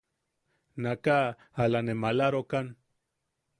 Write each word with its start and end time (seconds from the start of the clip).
Naaʼaka 0.81 1.17
ala 1.61 1.79
ne 1.83 1.93
maalarokan. 2.01 2.67